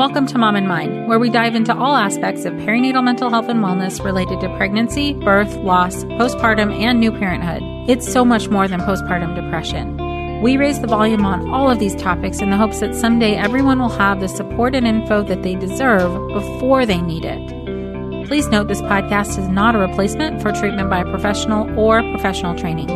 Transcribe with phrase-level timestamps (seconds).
[0.00, 3.50] Welcome to Mom and Mind, where we dive into all aspects of perinatal mental health
[3.50, 7.60] and wellness related to pregnancy, birth, loss, postpartum, and new parenthood.
[7.86, 10.40] It's so much more than postpartum depression.
[10.40, 13.78] We raise the volume on all of these topics in the hopes that someday everyone
[13.78, 18.26] will have the support and info that they deserve before they need it.
[18.26, 22.56] Please note this podcast is not a replacement for treatment by a professional or professional
[22.58, 22.88] training.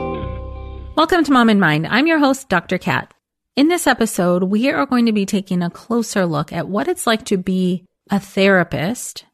[0.97, 1.87] Welcome to Mom and Mind.
[1.87, 2.79] I'm your host, Dr.
[2.79, 3.14] Kat.
[3.57, 7.07] In this episode, we are going to be taking a closer look at what it's
[7.07, 9.27] like to be a therapist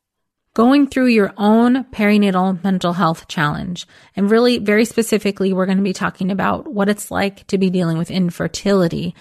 [0.52, 3.86] going through your own perinatal mental health challenge.
[4.14, 7.70] And really, very specifically, we're going to be talking about what it's like to be
[7.70, 9.14] dealing with infertility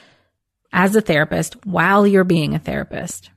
[0.74, 3.30] as a therapist while you're being a therapist.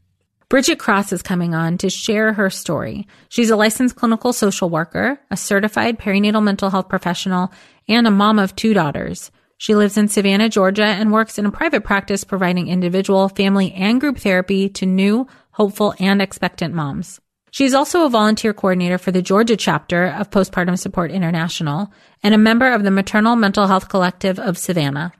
[0.48, 3.06] Bridget Cross is coming on to share her story.
[3.28, 7.52] She's a licensed clinical social worker, a certified perinatal mental health professional,
[7.86, 9.30] and a mom of two daughters.
[9.62, 14.00] She lives in Savannah, Georgia and works in a private practice providing individual, family, and
[14.00, 17.20] group therapy to new, hopeful, and expectant moms.
[17.52, 21.92] She's also a volunteer coordinator for the Georgia chapter of Postpartum Support International
[22.24, 25.12] and a member of the Maternal Mental Health Collective of Savannah.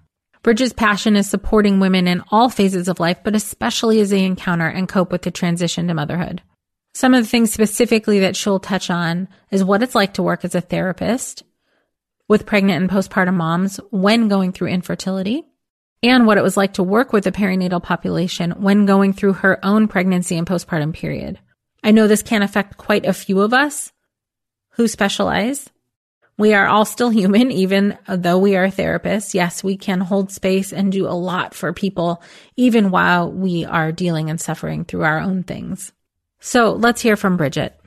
[0.43, 4.67] Bridget's passion is supporting women in all phases of life, but especially as they encounter
[4.67, 6.43] and cope with the transition to motherhood.
[6.95, 10.45] Some of the things specifically that she'll touch on is what it's like to work
[10.45, 11.45] as a therapist,
[12.29, 15.45] with pregnant and postpartum moms when going through infertility
[16.03, 19.65] and what it was like to work with the perinatal population when going through her
[19.65, 21.39] own pregnancy and postpartum period.
[21.85, 23.93] I know this can affect quite a few of us
[24.71, 25.69] who specialize.
[26.39, 29.35] We are all still human, even though we are therapists.
[29.35, 32.23] Yes, we can hold space and do a lot for people,
[32.57, 35.93] even while we are dealing and suffering through our own things.
[36.41, 37.79] So let's hear from Bridget.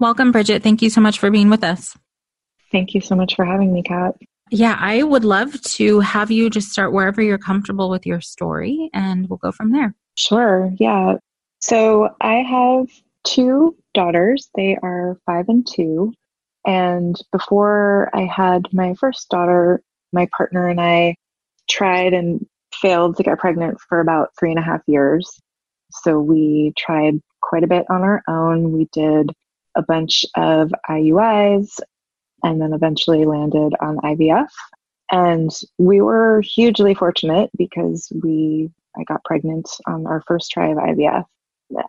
[0.00, 0.62] Welcome, Bridget.
[0.62, 1.96] Thank you so much for being with us.
[2.70, 4.14] Thank you so much for having me, Kat.
[4.50, 8.90] Yeah, I would love to have you just start wherever you're comfortable with your story
[8.94, 9.94] and we'll go from there.
[10.16, 10.72] Sure.
[10.78, 11.16] Yeah.
[11.60, 12.86] So I have
[13.24, 14.48] two daughters.
[14.54, 16.12] They are five and two.
[16.64, 19.82] And before I had my first daughter,
[20.12, 21.16] my partner and I
[21.68, 25.28] tried and failed to get pregnant for about three and a half years.
[25.90, 28.72] So we tried quite a bit on our own.
[28.72, 29.32] We did
[29.78, 31.78] a bunch of IUIs
[32.42, 34.48] and then eventually landed on IVF.
[35.10, 40.76] And we were hugely fortunate because we I got pregnant on our first try of
[40.76, 41.24] IVF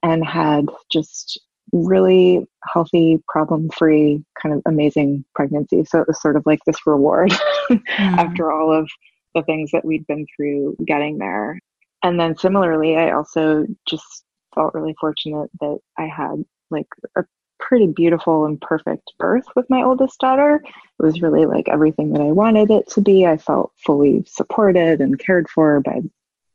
[0.04, 1.40] and had just
[1.72, 5.84] really healthy, problem free, kind of amazing pregnancy.
[5.86, 7.32] So it was sort of like this reward
[7.72, 7.82] mm.
[7.98, 8.90] after all of
[9.36, 11.60] the things that we'd been through getting there.
[12.04, 14.24] And then similarly, I also just
[14.56, 17.24] felt really fortunate that I had like a
[17.60, 20.62] pretty beautiful and perfect birth with my oldest daughter.
[20.66, 23.26] It was really like everything that I wanted it to be.
[23.26, 26.02] I felt fully supported and cared for by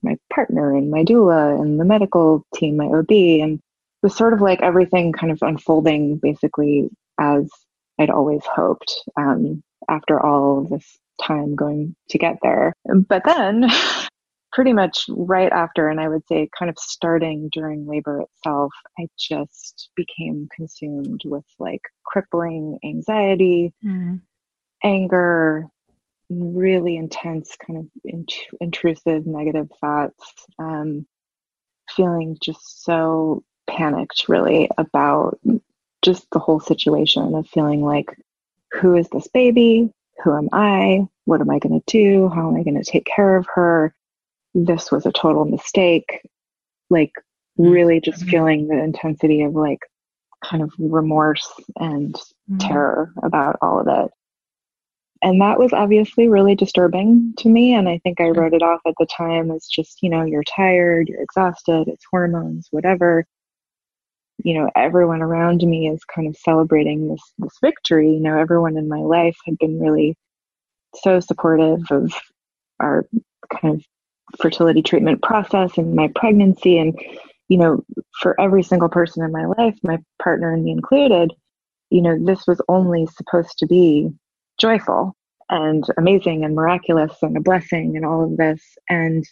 [0.02, 3.11] my partner and my doula and the medical team, my OB.
[3.11, 3.61] And it
[4.02, 7.50] was sort of like everything kind of unfolding basically as
[7.99, 12.75] I'd always hoped um, after all this time going to get there.
[12.84, 13.70] But then
[14.54, 19.08] pretty much right after, and I would say kind of starting during labor itself, I
[19.18, 24.20] just became consumed with like crippling anxiety, mm.
[24.82, 25.66] anger,
[26.30, 31.06] really intense, kind of int- intrusive negative thoughts, um,
[31.90, 35.38] feeling just so panicked really about
[36.02, 38.16] just the whole situation of feeling like,
[38.72, 39.90] who is this baby?
[40.22, 41.06] who am I?
[41.24, 42.28] What am I going to do?
[42.28, 43.94] How am I going to take care of her?
[44.54, 46.20] This was a total mistake.
[46.90, 47.12] Like,
[47.58, 47.70] mm-hmm.
[47.70, 48.30] really just mm-hmm.
[48.30, 49.80] feeling the intensity of like
[50.44, 52.58] kind of remorse and mm-hmm.
[52.58, 54.10] terror about all of it.
[55.22, 57.74] And that was obviously really disturbing to me.
[57.74, 60.44] And I think I wrote it off at the time as just, you know, you're
[60.44, 63.24] tired, you're exhausted, it's hormones, whatever.
[64.42, 68.10] You know, everyone around me is kind of celebrating this this victory.
[68.10, 70.14] You know, everyone in my life had been really
[71.02, 72.12] so supportive of
[72.80, 73.06] our
[73.50, 73.84] kind of
[74.41, 76.79] fertility treatment process and my pregnancy.
[76.79, 76.99] And
[77.49, 77.85] you know
[78.21, 81.31] for every single person in my life my partner and me included
[81.91, 84.11] you know this was only supposed to be
[84.59, 85.15] joyful
[85.50, 88.62] and amazing and miraculous and a blessing and all of this.
[88.88, 89.25] And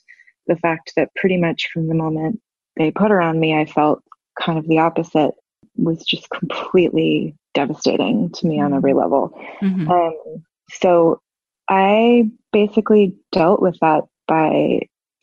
[0.47, 2.41] the fact that pretty much from the moment
[2.77, 4.03] they put her on me i felt
[4.41, 5.33] kind of the opposite
[5.77, 9.39] was just completely devastating to me on every level.
[9.61, 9.91] Mm-hmm.
[9.91, 11.21] um, so
[11.69, 14.81] I basically dealt with that by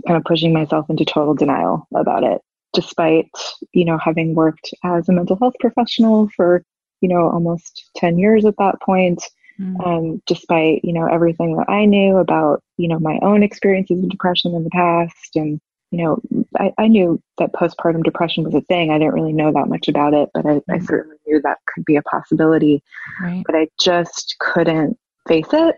[0.08, 2.42] kind of pushing myself into total denial about it,
[2.74, 3.30] despite,
[3.74, 6.64] you know, having worked as a mental health professional for,
[7.02, 9.24] you know, almost 10 years at that point.
[9.60, 9.86] Mm.
[9.86, 14.10] Um, despite, you know, everything that I knew about, you know, my own experiences of
[14.10, 15.36] depression in the past.
[15.36, 15.60] And,
[15.92, 16.22] you know,
[16.58, 18.90] I, I knew that postpartum depression was a thing.
[18.90, 20.64] I didn't really know that much about it, but I, mm.
[20.70, 22.82] I certainly knew that could be a possibility.
[23.22, 23.44] Right.
[23.46, 24.98] But I just couldn't
[25.28, 25.76] face it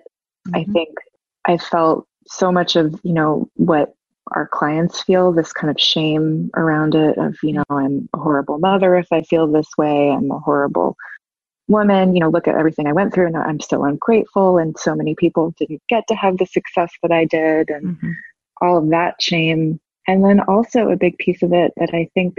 [0.48, 0.56] Mm-hmm.
[0.56, 0.89] I think
[1.48, 3.94] I felt so much of, you know, what
[4.31, 8.59] our clients feel this kind of shame around it of, you know, I'm a horrible
[8.59, 10.95] mother if I feel this way, I'm a horrible
[11.68, 14.95] woman, you know, look at everything I went through and I'm so ungrateful and so
[14.95, 18.12] many people didn't get to have the success that I did and mm-hmm.
[18.62, 19.79] all of that shame.
[20.07, 22.38] And then also a big piece of it that I think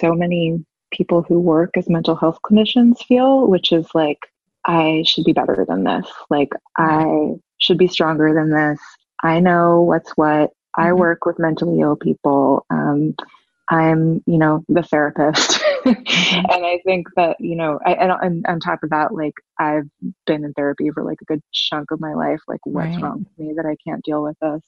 [0.00, 4.18] so many people who work as mental health clinicians feel, which is like
[4.66, 6.06] I should be better than this.
[6.28, 8.80] Like, I should be stronger than this.
[9.22, 10.52] I know what's what.
[10.76, 10.98] I mm-hmm.
[10.98, 12.66] work with mentally ill people.
[12.70, 13.14] Um,
[13.68, 15.60] I'm, you know, the therapist.
[15.84, 16.50] mm-hmm.
[16.50, 19.88] And I think that, you know, I, and, on top of that, like, I've
[20.26, 22.40] been in therapy for like a good chunk of my life.
[22.46, 23.02] Like, what's right.
[23.02, 24.62] wrong with me that I can't deal with this?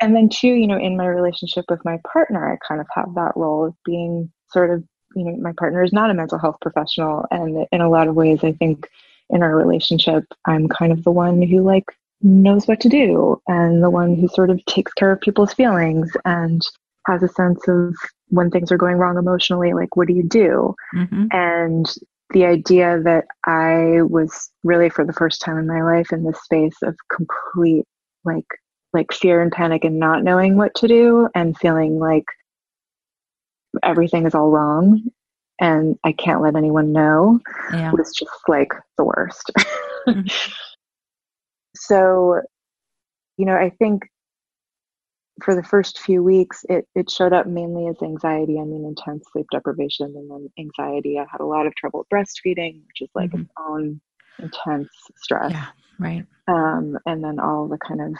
[0.00, 3.14] And then, too, you know, in my relationship with my partner, I kind of have
[3.14, 4.84] that role of being sort of,
[5.16, 7.24] you know, my partner is not a mental health professional.
[7.30, 8.88] And in a lot of ways, I think
[9.30, 11.86] in our relationship, I'm kind of the one who like
[12.24, 16.10] knows what to do and the one who sort of takes care of people's feelings
[16.24, 16.66] and
[17.06, 17.94] has a sense of
[18.28, 20.74] when things are going wrong emotionally, like what do you do?
[20.94, 21.26] Mm-hmm.
[21.32, 21.94] And
[22.30, 26.42] the idea that I was really for the first time in my life in this
[26.42, 27.84] space of complete
[28.24, 28.46] like
[28.94, 32.24] like fear and panic and not knowing what to do and feeling like
[33.82, 35.02] everything is all wrong
[35.60, 37.40] and I can't let anyone know
[37.72, 37.92] yeah.
[37.92, 39.52] was just like the worst.
[40.08, 40.26] mm-hmm.
[41.76, 42.40] So,
[43.36, 44.04] you know, I think
[45.42, 48.58] for the first few weeks, it, it showed up mainly as anxiety.
[48.60, 51.18] I mean, intense sleep deprivation and then anxiety.
[51.18, 53.42] I had a lot of trouble breastfeeding, which is like mm-hmm.
[53.42, 54.00] its own
[54.38, 55.52] intense stress.
[55.52, 55.66] Yeah,
[55.98, 56.26] right.
[56.46, 58.14] Um, and then all the kind of,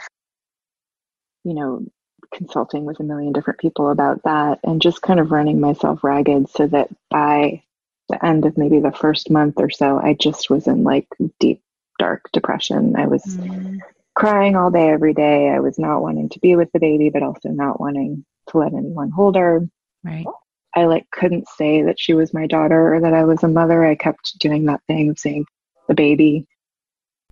[1.43, 1.85] you know,
[2.33, 6.49] consulting with a million different people about that and just kind of running myself ragged
[6.49, 7.61] so that by
[8.09, 11.07] the end of maybe the first month or so, I just was in like
[11.39, 11.61] deep,
[12.05, 12.95] dark depression.
[12.95, 13.79] I was mm.
[14.13, 15.49] crying all day, every day.
[15.49, 18.73] I was not wanting to be with the baby, but also not wanting to let
[18.73, 19.67] anyone hold her.
[20.03, 20.27] Right.
[20.75, 23.83] I like couldn't say that she was my daughter or that I was a mother.
[23.83, 25.45] I kept doing that thing of saying
[25.87, 26.45] the baby.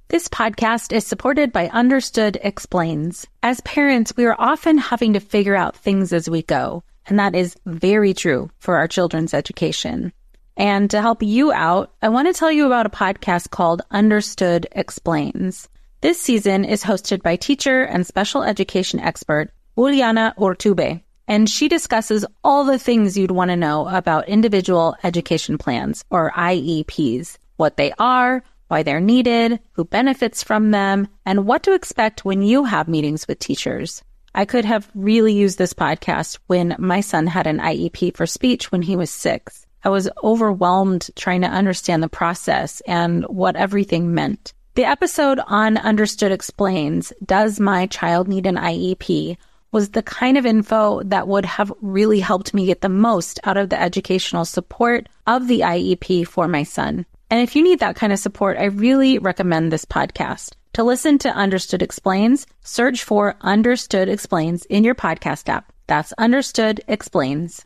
[0.08, 3.28] This podcast is supported by Understood Explains.
[3.44, 7.36] As parents, we are often having to figure out things as we go, and that
[7.36, 10.14] is very true for our children's education.
[10.56, 14.68] And to help you out, I want to tell you about a podcast called Understood
[14.72, 15.68] Explains.
[16.02, 22.26] This season is hosted by teacher and special education expert Juliana Urtubey, and she discusses
[22.44, 27.92] all the things you'd want to know about individual education plans, or IEPs, what they
[27.98, 32.88] are, why they're needed, who benefits from them, and what to expect when you have
[32.88, 34.04] meetings with teachers.
[34.36, 38.72] I could have really used this podcast when my son had an IEP for speech
[38.72, 39.66] when he was six.
[39.84, 44.54] I was overwhelmed trying to understand the process and what everything meant.
[44.76, 49.38] The episode on Understood Explains Does My Child Need an IEP?
[49.74, 53.58] was the kind of info that would have really helped me get the most out
[53.58, 57.06] of the educational support of the IEP for my son.
[57.30, 60.54] And if you need that kind of support, I really recommend this podcast.
[60.74, 65.74] To listen to Understood Explains, search for Understood Explains in your podcast app.
[65.88, 67.66] That's Understood Explains.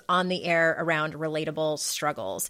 [0.09, 2.49] on the air around relatable struggles.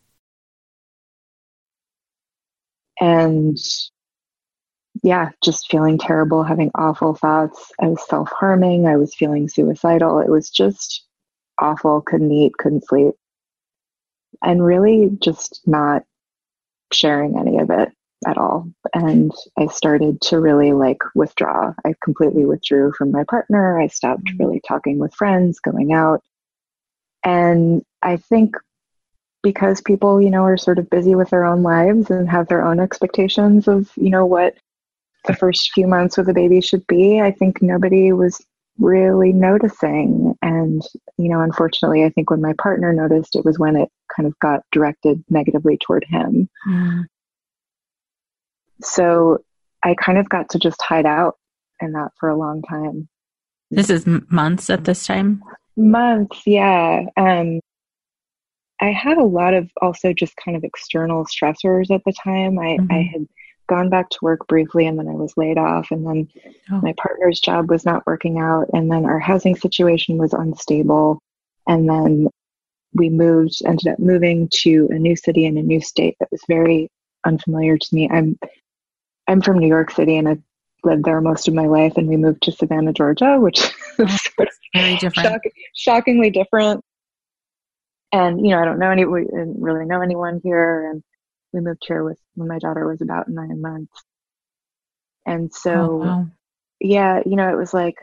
[3.01, 3.57] And
[5.03, 7.71] yeah, just feeling terrible, having awful thoughts.
[7.81, 8.85] I was self harming.
[8.85, 10.19] I was feeling suicidal.
[10.19, 11.05] It was just
[11.59, 12.01] awful.
[12.01, 13.15] Couldn't eat, couldn't sleep.
[14.43, 16.03] And really just not
[16.93, 17.89] sharing any of it
[18.27, 18.69] at all.
[18.93, 21.73] And I started to really like withdraw.
[21.85, 23.79] I completely withdrew from my partner.
[23.79, 24.43] I stopped mm-hmm.
[24.43, 26.21] really talking with friends, going out.
[27.23, 28.55] And I think
[29.43, 32.63] because people, you know, are sort of busy with their own lives and have their
[32.63, 34.55] own expectations of, you know, what
[35.25, 38.43] the first few months with a baby should be, I think nobody was
[38.79, 40.35] really noticing.
[40.41, 40.81] And,
[41.17, 44.37] you know, unfortunately, I think when my partner noticed, it was when it kind of
[44.39, 46.49] got directed negatively toward him.
[46.67, 47.03] Mm.
[48.81, 49.39] So
[49.83, 51.35] I kind of got to just hide out
[51.81, 53.07] in that for a long time.
[53.69, 55.43] This is months at this time?
[55.77, 57.03] Months, yeah.
[57.15, 57.61] Um,
[58.81, 62.57] I had a lot of also just kind of external stressors at the time.
[62.57, 62.91] I, mm-hmm.
[62.91, 63.27] I had
[63.69, 66.27] gone back to work briefly and then I was laid off and then
[66.71, 66.81] oh.
[66.81, 71.21] my partner's job was not working out and then our housing situation was unstable
[71.67, 72.27] and then
[72.93, 76.41] we moved ended up moving to a new city in a new state that was
[76.49, 76.89] very
[77.25, 78.09] unfamiliar to me.
[78.11, 78.37] I'm
[79.27, 80.41] I'm from New York City and I've
[80.83, 84.07] lived there most of my life and we moved to Savannah, Georgia, which is oh,
[84.07, 85.29] sort of very different.
[85.29, 85.41] Shock,
[85.75, 86.83] shockingly different
[88.11, 91.03] and you know, I don't know any, we didn't really know anyone here, and
[91.53, 94.03] we moved here with when my daughter was about nine months,
[95.25, 96.27] and so, oh, wow.
[96.79, 97.95] yeah, you know, it was like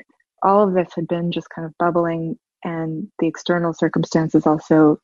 [0.42, 4.98] all of this had been just kind of bubbling, and the external circumstances also,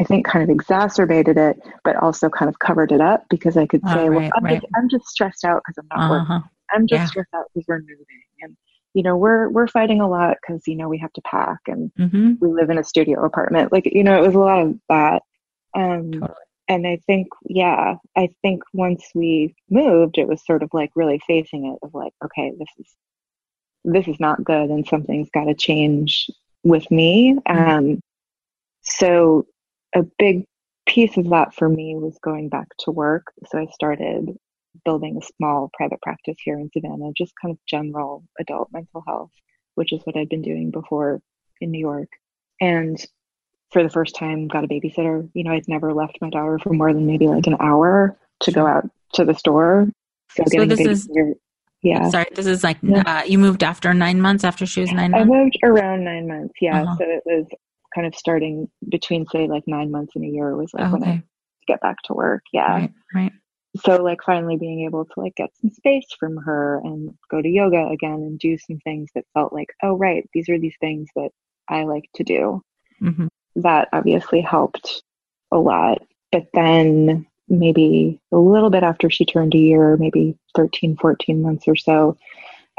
[0.00, 3.66] I think, kind of exacerbated it, but also kind of covered it up because I
[3.66, 4.60] could say, oh, right, well, I'm, right.
[4.60, 6.34] just, I'm just stressed out because I'm not uh-huh.
[6.34, 6.50] working.
[6.70, 7.06] I'm just yeah.
[7.06, 8.06] stressed out because we're moving,
[8.42, 8.56] and
[8.94, 11.92] you know we're we're fighting a lot because you know we have to pack and
[11.98, 12.34] mm-hmm.
[12.40, 15.22] we live in a studio apartment like you know it was a lot of that
[15.74, 16.34] um totally.
[16.68, 21.20] and i think yeah i think once we moved it was sort of like really
[21.26, 22.96] facing it of like okay this is
[23.84, 26.28] this is not good and something's got to change
[26.64, 27.70] with me mm-hmm.
[27.70, 28.00] um
[28.82, 29.46] so
[29.94, 30.44] a big
[30.86, 34.36] piece of that for me was going back to work so i started
[34.84, 39.30] building a small private practice here in Savannah, just kind of general adult mental health,
[39.74, 41.20] which is what I'd been doing before
[41.60, 42.08] in New York.
[42.60, 42.98] And
[43.70, 45.28] for the first time, got a babysitter.
[45.34, 48.52] You know, I'd never left my daughter for more than maybe like an hour to
[48.52, 49.88] go out to the store.
[50.30, 51.08] So, so this is
[51.82, 52.08] yeah.
[52.10, 53.02] Sorry, this is like yeah.
[53.06, 55.12] uh, you moved after nine months after she was nine.
[55.12, 55.30] Months?
[55.30, 56.54] I moved around nine months.
[56.60, 56.96] Yeah, uh-huh.
[56.98, 57.46] so it was
[57.94, 61.22] kind of starting between say like nine months and a year was like when I
[61.66, 62.42] get back to work.
[62.52, 62.92] Yeah, right.
[63.14, 63.32] right
[63.84, 67.48] so like finally being able to like get some space from her and go to
[67.48, 71.08] yoga again and do some things that felt like oh right these are these things
[71.16, 71.30] that
[71.68, 72.62] i like to do.
[73.00, 73.28] Mm-hmm.
[73.56, 75.04] that obviously helped
[75.52, 80.96] a lot but then maybe a little bit after she turned a year maybe 13
[80.96, 82.16] 14 months or so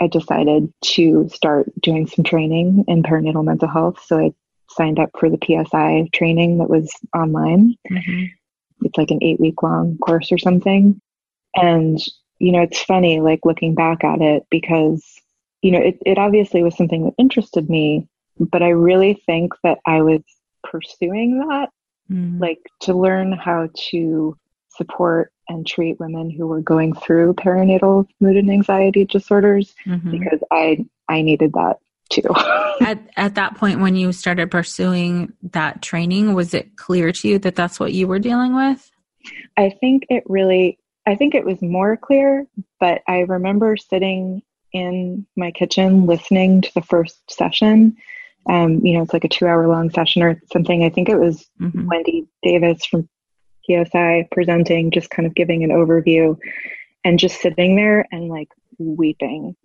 [0.02, 4.04] i decided to start doing some training in perinatal mental health.
[4.06, 4.34] So i
[4.72, 7.76] signed up for the psi training that was online.
[7.90, 8.26] Mm-hmm
[8.84, 11.00] it's like an eight week long course or something.
[11.56, 12.00] And,
[12.40, 15.04] you know, it's funny, like looking back at it because,
[15.62, 18.08] you know, it, it obviously was something that interested me,
[18.40, 20.22] but I really think that I was
[20.64, 21.70] pursuing that,
[22.10, 22.40] mm.
[22.40, 24.38] like to learn how to
[24.70, 30.12] support and treat women who were going through perinatal mood and anxiety disorders mm-hmm.
[30.12, 31.78] because I I needed that
[32.10, 32.24] too.
[32.82, 37.40] at at that point when you started pursuing that training, was it clear to you
[37.40, 38.90] that that's what you were dealing with?
[39.58, 42.46] I think it really I think it was more clear,
[42.80, 47.98] but I remember sitting in my kitchen listening to the first session
[48.48, 50.84] Um, you know, it's like a two hour long session or something.
[50.84, 51.88] I think it was mm-hmm.
[51.88, 53.10] Wendy Davis from
[53.66, 56.38] PSI presenting, just kind of giving an overview
[57.04, 59.56] and just sitting there and like weeping.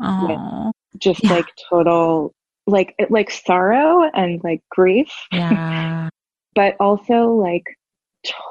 [0.98, 1.32] Just yeah.
[1.32, 2.34] like total,
[2.66, 5.12] like, like sorrow and like grief.
[5.32, 6.08] Yeah.
[6.54, 7.64] but also like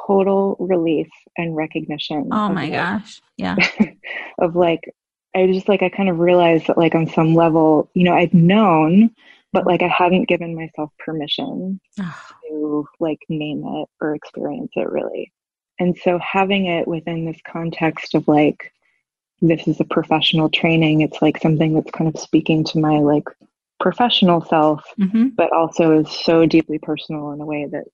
[0.05, 1.07] total relief
[1.37, 2.27] and recognition.
[2.31, 3.21] Oh my like, gosh.
[3.37, 3.55] Yeah.
[4.39, 4.81] of like,
[5.35, 8.33] I just like, I kind of realized that like on some level, you know, I'd
[8.33, 9.09] known,
[9.51, 11.79] but like I hadn't given myself permission
[12.47, 15.31] to like name it or experience it really.
[15.79, 18.71] And so having it within this context of like,
[19.41, 23.27] this is a professional training, it's like something that's kind of speaking to my like
[23.79, 25.29] professional self, mm-hmm.
[25.29, 27.85] but also is so deeply personal in a way that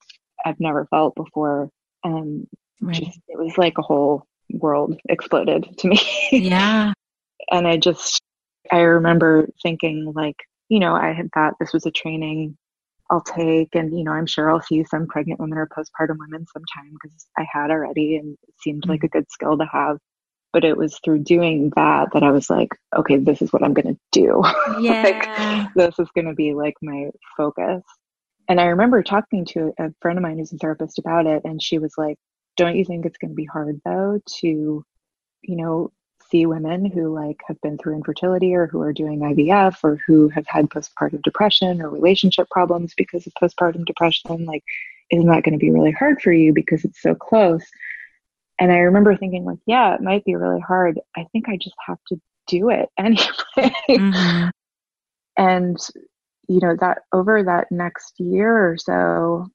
[0.46, 1.70] I've never felt before.
[2.04, 2.48] And
[2.82, 2.96] right.
[2.96, 6.00] just, it was like a whole world exploded to me.
[6.32, 6.94] Yeah.
[7.52, 8.22] and I just,
[8.72, 10.38] I remember thinking, like,
[10.70, 12.56] you know, I had thought this was a training
[13.10, 16.46] I'll take, and, you know, I'm sure I'll see some pregnant women or postpartum women
[16.54, 18.92] sometime because I had already and it seemed mm-hmm.
[18.92, 19.98] like a good skill to have.
[20.52, 23.74] But it was through doing that that I was like, okay, this is what I'm
[23.74, 24.44] going to do.
[24.82, 25.04] Yeah.
[25.04, 27.84] like, this is going to be like my focus.
[28.48, 31.62] And I remember talking to a friend of mine who's a therapist about it, and
[31.62, 32.18] she was like,
[32.58, 34.84] Don't you think it's going to be hard though to,
[35.44, 35.92] you know,
[36.32, 40.30] see women who like have been through infertility or who are doing IVF or who
[40.30, 44.46] have had postpartum depression or relationship problems because of postpartum depression?
[44.46, 44.64] Like,
[45.12, 47.64] isn't that going to be really hard for you because it's so close?
[48.60, 51.00] And I remember thinking, like, yeah, it might be really hard.
[51.16, 53.74] I think I just have to do it anyway.
[53.90, 54.50] Mm-hmm.
[55.38, 55.78] and
[56.50, 59.48] you know that over that next year or so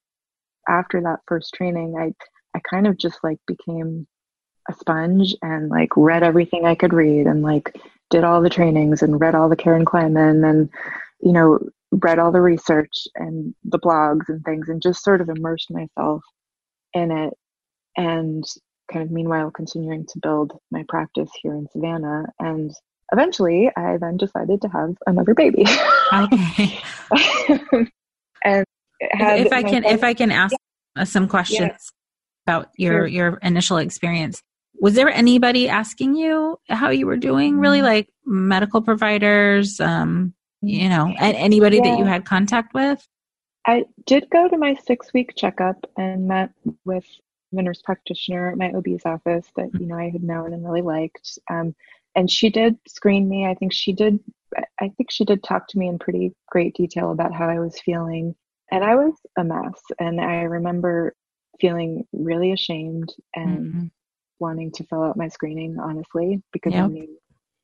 [0.67, 2.11] after that first training i
[2.57, 4.07] i kind of just like became
[4.69, 7.75] a sponge and like read everything i could read and like
[8.09, 10.69] did all the trainings and read all the karen kleiman and
[11.21, 11.59] you know
[11.91, 16.23] read all the research and the blogs and things and just sort of immersed myself
[16.93, 17.33] in it
[17.97, 18.43] and
[18.91, 22.71] kind of meanwhile continuing to build my practice here in savannah and
[23.11, 25.65] eventually I then decided to have another baby.
[26.13, 26.79] okay.
[28.43, 28.65] and
[28.99, 30.55] if, if I can, if I can ask
[30.95, 31.03] yeah.
[31.03, 31.77] some questions yeah.
[32.45, 33.07] about your sure.
[33.07, 34.41] your initial experience,
[34.79, 37.59] was there anybody asking you how you were doing?
[37.59, 37.85] Really, mm-hmm.
[37.85, 41.91] like medical providers, um, you know, anybody yeah.
[41.91, 43.05] that you had contact with?
[43.67, 46.51] I did go to my six week checkup and met
[46.85, 47.05] with
[47.57, 49.81] a nurse practitioner at my OB's office that mm-hmm.
[49.81, 51.37] you know I had known and really liked.
[51.49, 51.75] Um,
[52.15, 53.45] and she did screen me.
[53.45, 54.19] I think she did.
[54.79, 57.79] I think she did talk to me in pretty great detail about how I was
[57.79, 58.35] feeling,
[58.71, 59.81] and I was a mess.
[59.99, 61.13] And I remember
[61.59, 63.85] feeling really ashamed and mm-hmm.
[64.39, 66.85] wanting to fill out my screening honestly because yep.
[66.85, 67.17] I knew,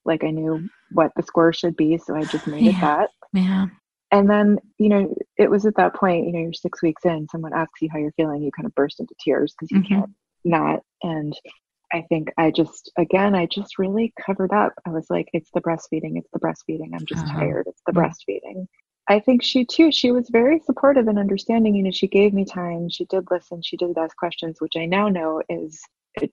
[0.06, 2.72] like, I knew what the score should be, so I just made yeah.
[2.72, 3.10] it that.
[3.34, 3.66] Yeah.
[4.12, 7.28] And then, you know, it was at that point, you know, you're six weeks in,
[7.32, 10.02] someone asks you how you're feeling, you kind of burst into tears because you mm-hmm.
[10.02, 10.12] can't
[10.44, 10.82] not.
[11.04, 11.34] And
[11.94, 14.74] I think I just, again, I just really covered up.
[14.86, 16.90] I was like, it's the breastfeeding, it's the breastfeeding.
[16.94, 17.40] I'm just uh-huh.
[17.40, 17.68] tired.
[17.68, 18.66] It's the breastfeeding.
[19.10, 21.76] I think she too, she was very supportive and understanding.
[21.76, 22.90] You know, she gave me time.
[22.90, 23.62] She did listen.
[23.62, 25.82] She did ask questions, which I now know is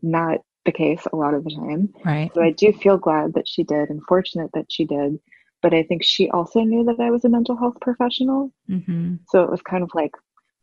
[0.02, 1.88] not the case a lot of the time.
[2.04, 2.30] Right.
[2.34, 5.18] So I do feel glad that she did and fortunate that she did.
[5.62, 8.52] But I think she also knew that I was a mental health professional.
[8.70, 9.16] Mm-hmm.
[9.28, 10.12] So it was kind of like,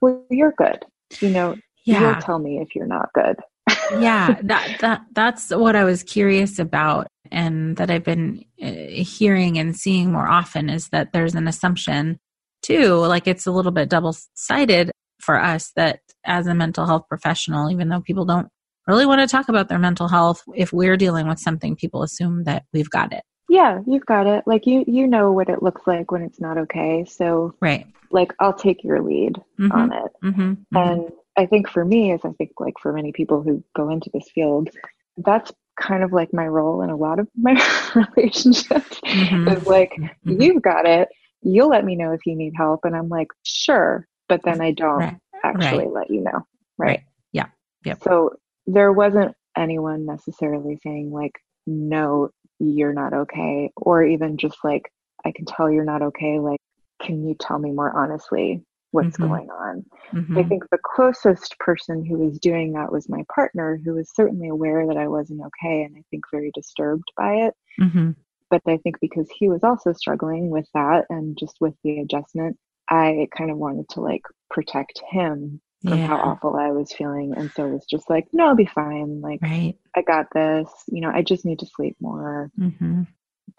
[0.02, 0.86] well, you're good.
[1.20, 1.56] You know,
[1.86, 2.14] yeah.
[2.14, 3.38] you'll tell me if you're not good
[4.00, 9.58] yeah, that that that's what I was curious about and that I've been uh, hearing
[9.58, 12.18] and seeing more often is that there's an assumption
[12.62, 17.72] too, like it's a little bit double-sided for us that as a mental health professional,
[17.72, 18.48] even though people don't
[18.88, 22.44] really want to talk about their mental health, if we're dealing with something, people assume
[22.44, 23.24] that we've got it.
[23.48, 24.44] Yeah, you've got it.
[24.46, 27.06] Like you you know what it looks like when it's not okay.
[27.06, 27.88] So Right.
[28.12, 29.72] Like I'll take your lead mm-hmm.
[29.72, 30.12] on it.
[30.24, 30.42] Mm-hmm.
[30.42, 30.78] mm-hmm.
[30.78, 34.10] And I think for me, as I think like for many people who go into
[34.14, 34.70] this field,
[35.18, 37.54] that's kind of like my role in a lot of my
[38.16, 39.48] relationships mm-hmm.
[39.50, 40.42] is like, mm-hmm.
[40.42, 41.10] you've got it.
[41.42, 42.86] You'll let me know if you need help.
[42.86, 44.08] And I'm like, sure.
[44.28, 45.18] But then I don't right.
[45.44, 45.94] actually right.
[45.94, 46.48] let you know.
[46.78, 46.88] Right.
[46.88, 47.04] right.
[47.32, 47.48] Yeah.
[47.84, 47.96] Yeah.
[48.02, 51.34] So there wasn't anyone necessarily saying like,
[51.68, 53.72] no, you're not okay.
[53.78, 54.92] Or even just like,
[55.26, 56.40] I can tell you're not okay.
[56.40, 56.60] Like,
[57.02, 58.64] can you tell me more honestly
[58.96, 59.28] what's mm-hmm.
[59.28, 59.86] going on.
[60.14, 60.38] Mm-hmm.
[60.38, 64.48] I think the closest person who was doing that was my partner, who was certainly
[64.48, 67.54] aware that I wasn't okay and I think very disturbed by it.
[67.80, 68.12] Mm-hmm.
[68.50, 72.58] But I think because he was also struggling with that and just with the adjustment,
[72.90, 76.08] I kind of wanted to like protect him from yeah.
[76.08, 77.34] how awful I was feeling.
[77.36, 79.22] And so it was just like, no, I'll be fine.
[79.22, 79.76] Like, right.
[79.96, 80.70] I got this.
[80.88, 82.50] You know, I just need to sleep more.
[82.60, 83.04] Mm-hmm.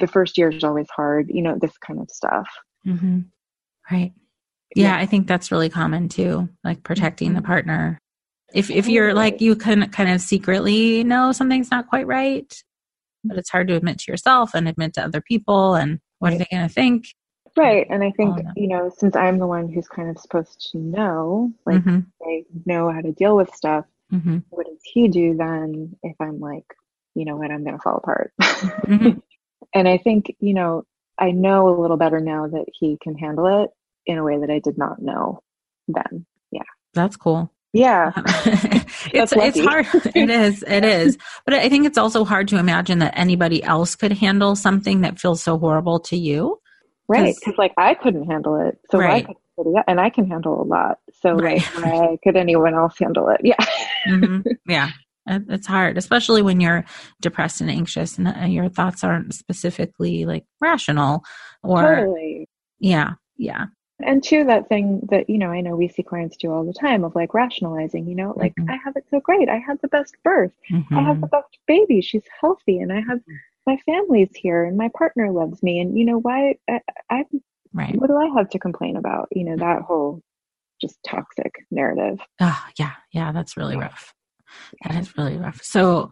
[0.00, 2.48] The first year is always hard, you know, this kind of stuff.
[2.86, 3.20] Mm-hmm.
[3.90, 4.12] Right.
[4.74, 7.46] Yeah, I think that's really common too, like protecting the Mhm.
[7.46, 7.98] partner.
[8.52, 12.52] If if you're like you can kind of secretly know something's not quite right,
[13.24, 16.38] but it's hard to admit to yourself and admit to other people and what are
[16.38, 17.06] they going to think?
[17.56, 17.86] Right.
[17.88, 18.56] And I think, All of that.
[18.56, 22.44] you know, since I'm the one who's kind of supposed to know, like Mhm, I
[22.66, 26.66] know how to deal with stuff, mhm, what does he do then if I'm like,
[27.14, 28.32] you know what, I'm going to fall apart?
[28.40, 29.20] mhm.
[29.74, 30.84] and I think, you know,
[31.18, 33.70] I know a little better now that he can handle it
[34.04, 35.40] in a way that I did not know
[35.88, 36.26] then.
[36.50, 36.62] Yeah.
[36.92, 37.50] That's cool.
[37.72, 38.12] Yeah.
[38.16, 39.86] it's it's hard.
[40.14, 40.62] It is.
[40.66, 41.18] It is.
[41.44, 45.18] But I think it's also hard to imagine that anybody else could handle something that
[45.18, 46.58] feels so horrible to you.
[47.08, 47.26] Right.
[47.34, 48.78] 'Cause- Because like I couldn't handle it.
[48.90, 49.26] So why Right.
[49.26, 50.98] could somebody- and I can handle a lot.
[51.12, 51.62] So Right.
[51.76, 53.40] like why could anyone else handle it?
[53.44, 53.64] Yeah.
[54.06, 54.90] hmm Yeah.
[55.28, 56.84] It's hard, especially when you're
[57.20, 61.24] depressed and anxious and uh, your thoughts aren't specifically like rational
[61.64, 62.48] or, totally.
[62.78, 63.64] yeah, yeah.
[63.98, 66.72] And two, that thing that, you know, I know we see clients do all the
[66.72, 68.70] time of like rationalizing, you know, like Mhm.
[68.70, 69.48] I have it so great.
[69.48, 70.52] I had the best birth.
[70.92, 72.00] I have the best baby.
[72.02, 73.18] She's healthy and I have
[73.66, 75.80] my family's here and my partner loves me.
[75.80, 77.24] And you know, why I, I
[77.72, 77.94] Right.
[78.00, 79.28] what do I have to complain about?
[79.32, 80.22] You know, that whole
[80.80, 82.20] just toxic narrative.
[82.40, 82.92] Oh, yeah.
[83.12, 83.32] Yeah.
[83.32, 84.14] That's really rough.
[84.82, 85.62] That is really rough.
[85.62, 86.10] So,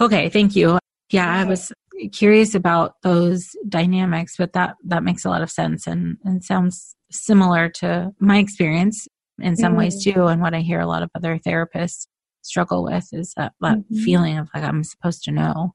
[0.00, 0.28] okay.
[0.28, 0.78] Thank you.
[1.10, 1.32] Yeah.
[1.32, 1.72] I was
[2.12, 6.94] curious about those dynamics, but that, that makes a lot of sense and, and sounds
[7.10, 9.06] similar to my experience
[9.38, 10.26] in some ways too.
[10.26, 12.06] And what I hear a lot of other therapists
[12.42, 14.02] struggle with is that, that Mhm.
[14.04, 15.74] feeling of like, I'm supposed to know.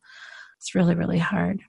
[0.60, 1.62] It's really, really hard.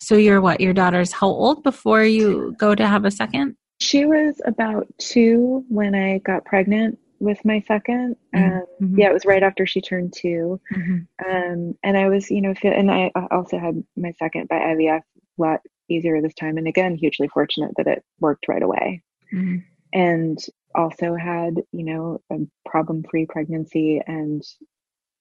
[0.00, 0.60] So you're what?
[0.60, 3.56] Your daughter's how old before you go to have a second?
[3.80, 8.98] She was about two when I got pregnant with my 2nd Um, Mhm.
[8.98, 10.60] yeah, it was right after she turned two.
[10.72, 11.06] Mhm.
[11.24, 15.02] Um, and I was, you know, feel, and I also had my second by IVF
[15.38, 16.58] a lot easier this time.
[16.58, 19.02] And again, hugely fortunate that it worked right away.
[19.32, 19.62] Mhm.
[19.92, 20.38] And
[20.74, 24.42] also had, you know, a problem free pregnancy and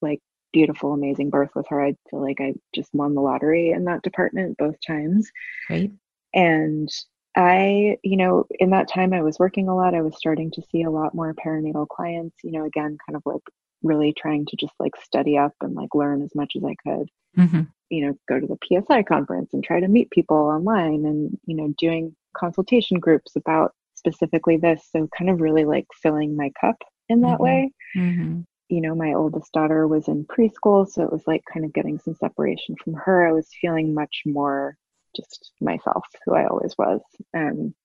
[0.01, 0.21] like
[0.53, 1.81] beautiful, amazing birth with her.
[1.83, 5.29] I feel like I just won the lottery in that department both times.
[5.67, 5.91] Great.
[6.33, 6.89] And
[7.35, 9.95] I, you know, in that time I was working a lot.
[9.95, 13.21] I was starting to see a lot more perinatal clients, you know, again, kind of
[13.25, 13.41] like
[13.83, 17.09] really trying to just like study up and like learn as much as I could,
[17.37, 17.67] Mhm.
[17.89, 21.55] you know, go to the PSI conference and try to meet people online and, you
[21.55, 24.87] know, doing consultation groups about specifically this.
[24.91, 26.77] So kind of really like filling my cup
[27.09, 27.39] in that Mhm.
[27.39, 27.71] way.
[27.95, 28.45] Mhm.
[28.71, 31.99] You know, my oldest daughter was in preschool, so it was like kind of getting
[31.99, 33.27] some separation from her.
[33.27, 34.77] I was feeling much more
[35.15, 37.01] just myself, who I always was.
[37.35, 37.75] Um,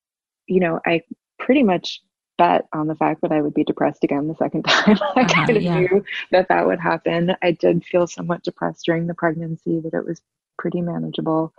[0.46, 1.03] you know, I
[1.38, 2.03] pretty much
[2.38, 4.99] bet on the fact that I would be depressed again the second time.
[5.16, 5.81] I Uh-huh, kind of yeah.
[5.81, 7.37] knew that that would happen.
[7.42, 10.22] I did feel somewhat depressed during the pregnancy, but it was
[10.59, 11.55] pretty manageable.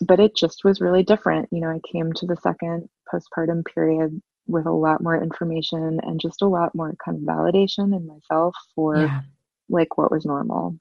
[0.00, 1.48] But it just was really different.
[1.52, 6.20] You know, I came to the second postpartum period with a lot more information and
[6.20, 9.22] just a lot more kind of validation in myself for Yeah.
[9.68, 10.76] like what was normal.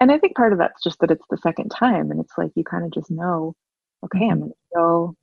[0.00, 2.52] And I think part of that's just that it's the second time and it's like
[2.54, 3.54] you kind of just know,
[4.04, 4.40] okay, I'm mm-hmm.
[4.40, 5.14] going to feel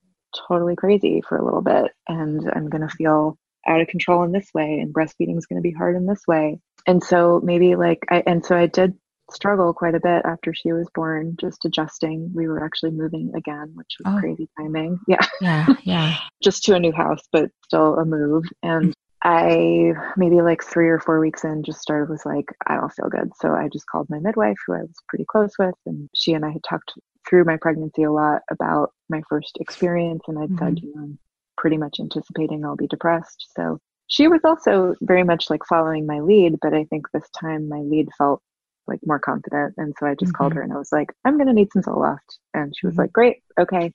[0.48, 4.32] totally crazy for a little bit and I'm going to feel out of control in
[4.32, 6.60] this way and breastfeeding is going to be hard in this way.
[6.86, 8.96] And so maybe like I and so I did
[9.32, 12.32] struggle quite a bit after she was born just adjusting.
[12.34, 14.20] We were actually moving again, which was Oh.
[14.20, 15.00] crazy timing.
[15.08, 15.66] Yeah Yeah.
[15.84, 16.16] Yeah.
[16.44, 18.46] just to a new house, but still a move.
[18.64, 22.94] And I maybe like three or four weeks in just started was like, I don't
[22.94, 23.32] feel good.
[23.36, 26.46] So I just called my midwife, who I was pretty close with, and she and
[26.46, 26.94] I had talked
[27.28, 30.22] through my pregnancy a lot about my first experience.
[30.28, 30.86] And I'd said, mm-hmm.
[30.86, 31.20] you know, I'm
[31.58, 33.48] pretty much anticipating I'll be depressed.
[33.56, 37.68] So she was also very much like following my lead, but I think this time
[37.68, 38.44] my lead felt
[38.88, 39.74] like more confident.
[39.78, 40.56] And so I just called Mhm.
[40.58, 42.38] her and I was like, I'm going to need some Zoloft.
[42.54, 43.00] And she was Mhm.
[43.00, 43.44] like, great.
[43.60, 43.94] Okay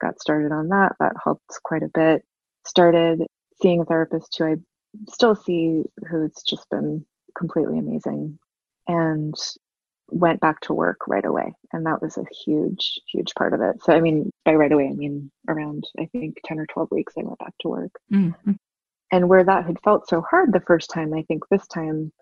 [0.00, 0.94] got started on that.
[1.00, 2.24] That helped quite a bit.
[2.64, 3.26] Started
[3.60, 4.56] seeing a therapist who I
[5.08, 7.04] still see who's just been
[7.36, 8.38] completely amazing
[8.86, 9.34] and
[10.10, 11.52] went back to work right away.
[11.72, 13.82] And that was a huge, huge part of it.
[13.82, 17.14] So, I mean, by right away, I mean around, I think, 10 or 12 weeks,
[17.18, 17.98] I went back to work.
[18.12, 18.56] Mhm.
[19.10, 22.12] And where that had felt so hard the first time, I think this time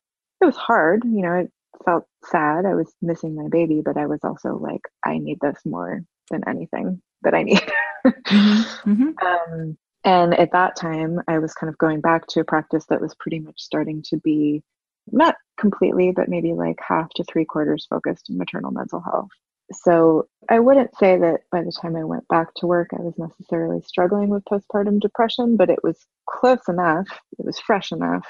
[0.41, 1.05] it was hard.
[1.05, 1.53] You know, it
[1.85, 2.65] felt sad.
[2.67, 6.43] I was missing my baby, but I was also like, I need this more than
[6.49, 7.63] anything that I need.
[8.07, 9.15] Mhm.
[9.23, 13.01] um, and at that time, I was kind of going back to a practice that
[13.01, 14.63] was pretty much starting to be
[15.11, 19.31] not completely, but maybe like half to three quarters focused in maternal mental health.
[19.73, 23.15] So I wouldn't say that by the time I went back to work, I was
[23.19, 27.09] necessarily struggling with postpartum depression, but it was close enough,
[27.39, 28.27] it was fresh enough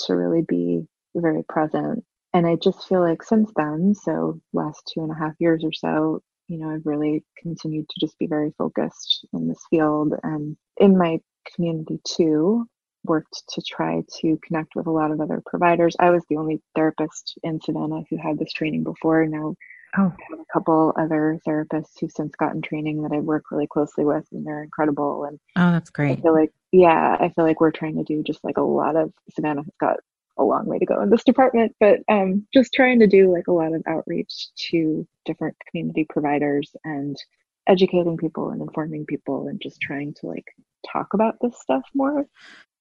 [0.00, 2.04] to really be very present.
[2.34, 5.72] And I just feel like since then, so last two and a half years or
[5.72, 10.56] so, you know, I've really continued to just be very focused in this field and
[10.78, 11.20] in my
[11.54, 12.66] community too
[13.04, 15.94] worked to try to connect with a lot of other providers.
[16.00, 19.24] I was the only therapist in Savannah who had this training before.
[19.26, 19.54] Now
[19.96, 20.12] oh.
[20.18, 24.04] I have a couple other therapists who've since gotten training that I work really closely
[24.04, 25.24] with and they're incredible.
[25.24, 26.18] And oh, that's great.
[26.18, 28.96] I feel like, yeah, I feel like we're trying to do just like a lot
[28.96, 30.00] of Savannah has got
[30.36, 33.46] a long way to go in this department, but um, just trying to do like
[33.46, 37.16] a lot of outreach to different community providers and
[37.66, 40.46] educating people and informing people and just trying to like
[40.90, 42.26] talk about this stuff more.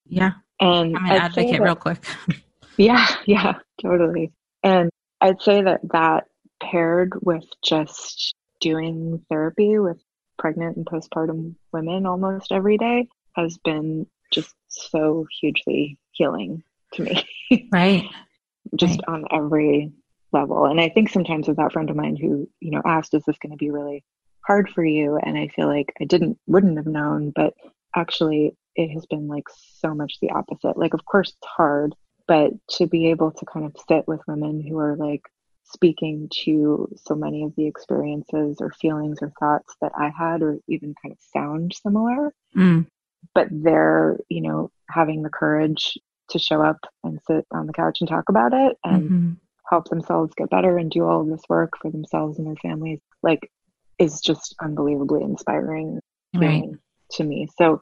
[0.06, 0.32] Yeah.
[0.60, 2.04] And I'm an advocate that, real quick.
[2.78, 4.32] yeah, yeah, totally.
[4.63, 4.89] And
[5.22, 6.26] I'd say that that
[6.62, 10.02] paired with just doing therapy with
[10.38, 16.63] pregnant and postpartum women almost every day has been just so hugely healing
[16.94, 17.26] to me.
[17.72, 18.06] Right.
[18.76, 19.16] just right.
[19.16, 19.92] on every
[20.32, 20.66] level.
[20.66, 23.38] And I think sometimes with that friend of mine who, you know, asked, is this
[23.38, 24.04] going to be really
[24.46, 25.18] hard for you?
[25.18, 27.54] And I feel like I didn't, wouldn't have known, but
[27.96, 29.46] actually it has been like
[29.80, 30.78] so much the opposite.
[30.78, 31.96] Like, of course, it's hard,
[32.28, 35.22] but to be able to kind of sit with women who are like
[35.66, 40.58] speaking to so many of the experiences or feelings or thoughts that I had, or
[40.68, 42.86] even kind of sound similar, mm.
[43.34, 45.98] but they're, you know, having the courage
[46.29, 49.31] to show up and sit on the couch and talk about it and mm-hmm.
[49.69, 52.99] help themselves get better and do all of this work for themselves and their families,
[53.21, 53.49] like,
[53.99, 55.99] is just unbelievably inspiring
[56.36, 56.63] right.
[57.12, 57.47] to me.
[57.57, 57.81] So,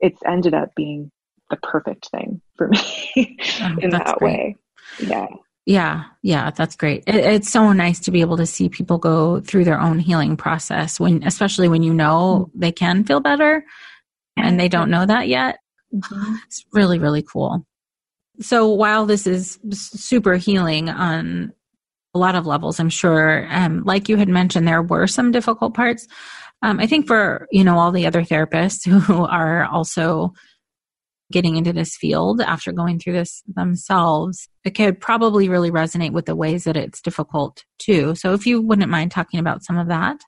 [0.00, 1.10] it's ended up being
[1.50, 2.80] the perfect thing for me
[3.60, 4.20] oh, in that great.
[4.20, 4.56] way.
[4.98, 5.26] Yeah.
[5.66, 7.04] Yeah, yeah, that's great.
[7.06, 10.36] It, it's so nice to be able to see people go through their own healing
[10.36, 12.60] process when, especially when you know mm-hmm.
[12.60, 13.64] they can feel better
[14.36, 15.58] and they don't know that yet.
[15.94, 16.34] Mm-hmm.
[16.46, 17.66] It's really, really cool.
[18.40, 21.52] So while this is super healing on
[22.14, 25.74] a lot of levels, I'm sure, um, like you had mentioned, there were some difficult
[25.74, 26.06] parts.
[26.62, 30.32] Um, I think for, you know, all the other therapists who are also
[31.30, 36.26] getting into this field after going through this themselves, it could probably really resonate with
[36.26, 38.14] the ways that it's difficult too.
[38.16, 40.20] So if you wouldn't mind talking about some of that.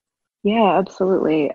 [0.45, 1.51] Yeah, absolutely.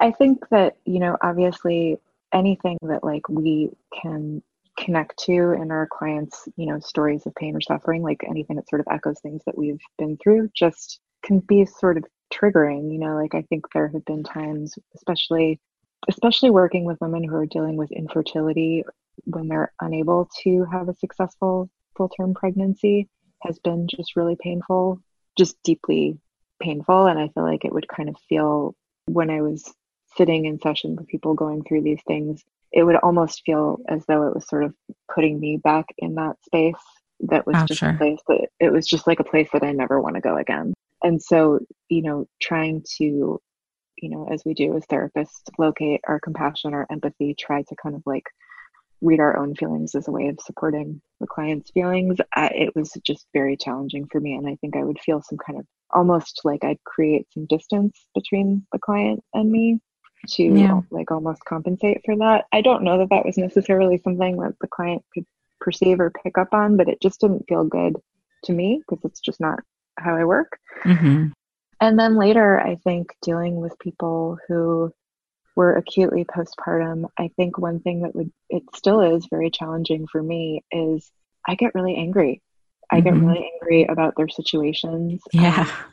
[0.00, 1.98] I think that, you know, obviously
[2.32, 3.70] anything that like we
[4.02, 4.42] can
[4.78, 8.68] connect to in our clients, you know, stories of pain or suffering, like anything that
[8.68, 12.98] sort of echoes things that we've been through, just can be sort of triggering you
[12.98, 15.58] know like i think there have been times especially
[16.08, 18.84] especially working with women who are dealing with infertility
[19.24, 23.08] when they're unable to have a successful full term pregnancy
[23.40, 25.00] has been just really painful
[25.36, 26.18] just deeply
[26.60, 27.06] painful.
[27.06, 28.74] And i feel like it would kind of feel
[29.06, 29.72] when i was
[30.16, 34.26] sitting in session with people going through these things it would almost feel as though
[34.26, 34.74] it was sort of
[35.14, 36.74] putting me back in that space
[37.20, 37.90] that was oh, just sure.
[37.90, 40.36] a place that it was just like a place that I never want to go
[40.36, 40.72] again.
[41.02, 43.40] And so you know trying to
[44.00, 47.94] you know as we do as therapists locate our compassion our empathy try to kind
[47.94, 48.24] of like
[49.00, 52.92] read our own feelings as a way of supporting the client's feelings uh, it was
[53.04, 54.34] just very challenging for me.
[54.34, 58.06] And i think i would feel some kind of almost like i'd create some distance
[58.14, 59.80] between the client and me
[60.26, 60.80] to yeah.
[60.90, 64.68] like almost compensate for that i don't know that that was necessarily something that the
[64.68, 65.24] client could
[65.60, 67.96] perceive or pick up on but it just didn't feel good
[68.44, 69.60] to me because it's just not
[69.98, 70.58] how I work.
[70.84, 71.28] Mm-hmm.
[71.80, 74.92] And then later, I think dealing with people who
[75.54, 80.22] were acutely postpartum, I think one thing that would, it still is very challenging for
[80.22, 81.10] me is
[81.46, 82.42] I get really angry.
[82.90, 83.04] I mm-hmm.
[83.04, 85.20] get really angry about their situations.
[85.32, 85.60] Yeah.
[85.60, 85.92] Um,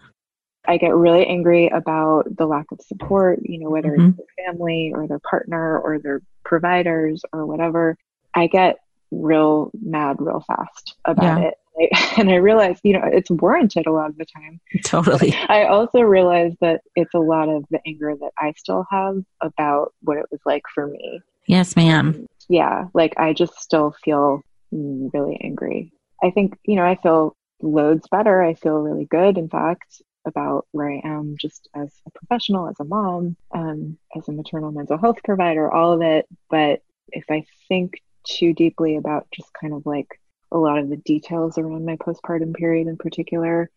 [0.67, 4.09] I get really angry about the lack of support, you know, whether mm-hmm.
[4.09, 7.97] it's their family or their partner or their providers or whatever.
[8.33, 8.77] I get
[9.11, 11.47] real mad real fast about yeah.
[11.49, 11.53] it.
[12.17, 14.61] and I realized, you know, it's warranted a lot of the time.
[14.83, 15.33] Totally.
[15.49, 19.93] I also realized that it's a lot of the anger that I still have about
[20.01, 21.21] what it was like for me.
[21.47, 22.27] Yes, ma'am.
[22.47, 25.91] Yeah, like I just still feel really angry.
[26.23, 28.41] I think, you know, I feel loads better.
[28.41, 32.79] I feel really good, in fact, about where I am just as a professional, as
[32.79, 36.27] a mom, um, as a maternal mental health provider, all of it.
[36.49, 40.19] But if I think too deeply about just kind of like
[40.51, 43.69] a lot of the details around my postpartum period in particular,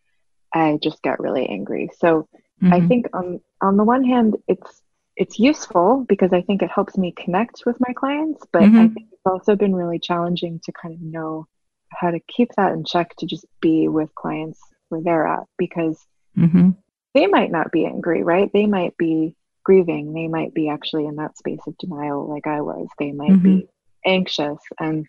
[0.54, 1.90] I just got really angry.
[1.98, 2.28] So
[2.62, 2.72] mm-hmm.
[2.72, 4.82] I think on on the one hand, it's
[5.16, 8.78] it's useful because I think it helps me connect with my clients, but mm-hmm.
[8.78, 11.46] I think it's also been really challenging to kind of know
[11.90, 15.98] how to keep that in check to just be with clients where they're at because
[16.36, 16.70] mm-hmm.
[17.14, 18.50] they might not be angry, right?
[18.52, 20.12] They might be grieving.
[20.12, 22.88] They might be actually in that space of denial like I was.
[22.98, 24.10] They might be mm-hmm.
[24.10, 25.06] anxious and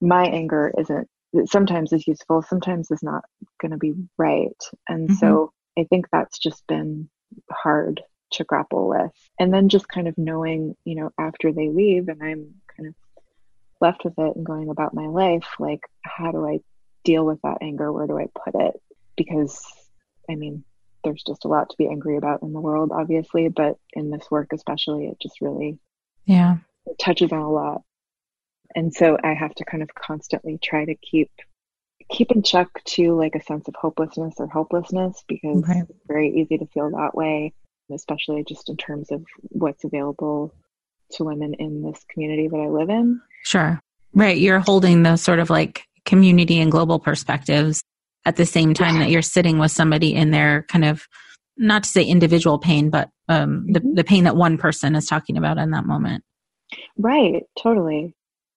[0.00, 1.08] my anger isn't
[1.44, 3.22] sometimes is useful sometimes is not
[3.60, 5.14] going to be right and mm-hmm.
[5.14, 7.08] so i think that's just been
[7.52, 8.02] hard
[8.32, 9.12] to grapple with.
[9.38, 12.94] And then just kind of knowing, you know, after they leave and I'm kind of
[13.80, 16.60] left with it and going about my life, like, how do I
[17.04, 17.92] deal with that anger?
[17.92, 18.80] Where do I put it?
[19.16, 19.62] Because,
[20.28, 20.64] I mean,
[21.04, 24.30] there's just a lot to be angry about in the world, obviously, but in this
[24.30, 25.78] work, especially, it just really
[26.26, 26.58] yeah
[26.98, 27.82] touches on a lot.
[28.74, 31.30] And so I have to kind of constantly try to keep
[32.10, 35.84] keep in check to like a sense of hopelessness or helplessness because right.
[35.88, 37.52] it's very easy to feel that way,
[37.92, 40.52] especially just in terms of what's available
[41.12, 43.20] to women in this community that I live in.
[43.44, 43.80] Sure.
[44.12, 44.38] Right.
[44.38, 47.82] You're holding those sort of like community and global perspectives
[48.24, 49.02] at the same time yeah.
[49.02, 51.06] that you're sitting with somebody in their kind of
[51.56, 53.72] not to say individual pain, but um, mm-hmm.
[53.72, 56.24] the, the pain that one person is talking about in that moment.
[56.96, 57.44] Right.
[57.58, 58.14] Totally.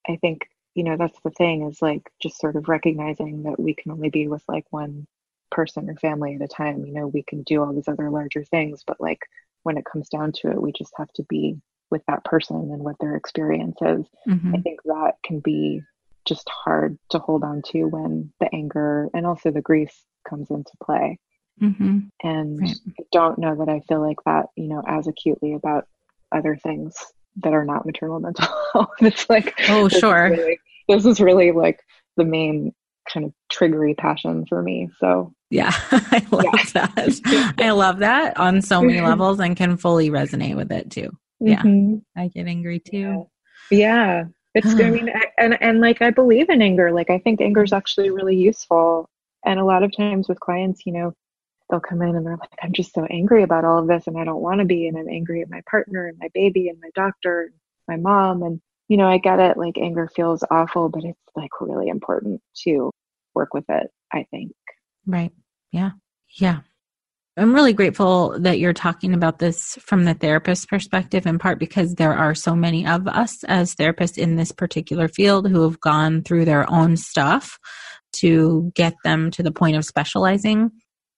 [0.07, 3.73] I think you know that's the thing is like just sort of recognizing that we
[3.73, 5.07] can only be with like one
[5.51, 8.43] person or family at a time you know we can do all these other larger
[8.43, 9.19] things but like
[9.61, 11.55] when it comes down to it we just have to be
[11.91, 14.55] with that person and what their experience is mm-hmm.
[14.55, 15.81] i think that can be
[16.25, 19.91] just hard to hold on to when the anger and also the grief
[20.27, 21.19] comes into play
[21.61, 21.99] mm-hmm.
[22.23, 22.75] and right.
[22.99, 25.85] i don't know that i feel like that you know as acutely about
[26.31, 26.95] other things
[27.37, 28.89] that are not maternal mental health.
[28.99, 30.27] It's like, oh, sure.
[30.27, 31.79] Is really, this is really like
[32.17, 32.73] the main
[33.11, 34.89] kind of triggery passion for me.
[34.99, 36.87] So, yeah, I love yeah.
[36.95, 37.53] that.
[37.59, 41.11] I love that on so many levels and can fully resonate with it too.
[41.39, 41.61] Yeah.
[41.61, 41.97] Mm-hmm.
[42.19, 43.27] I get angry too.
[43.69, 43.77] Yeah.
[43.77, 44.23] yeah.
[44.55, 46.91] It's, I mean, I, and, and like, I believe in anger.
[46.91, 49.09] Like, I think anger is actually really useful.
[49.45, 51.13] And a lot of times with clients, you know,
[51.69, 54.17] they'll come in and they're like, I'm just so angry about all of this and
[54.17, 54.87] I don't want to be.
[54.87, 57.53] And I'm angry at my partner and my baby and my doctor, and
[57.87, 58.43] my mom.
[58.43, 59.57] And, you know, I get it.
[59.57, 62.91] Like anger feels awful, but it's like really important to
[63.33, 64.51] work with it, I think.
[65.07, 65.31] Right.
[65.71, 65.91] Yeah.
[66.35, 66.59] Yeah.
[67.35, 71.95] I'm really grateful that you're talking about this from the therapist perspective, in part because
[71.95, 76.21] there are so many of us as therapists in this particular field who have gone
[76.21, 77.57] through their own stuff
[78.17, 80.69] to get them to the point of specializing